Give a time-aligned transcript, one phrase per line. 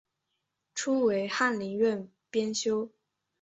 [0.73, 2.89] 初为翰林院编修。